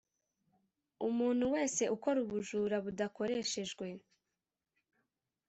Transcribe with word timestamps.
Umuntu 1.07 1.43
wese 1.55 1.83
ukora 1.95 2.17
ubujura 2.25 2.75
budakoreshejwe 2.85 3.87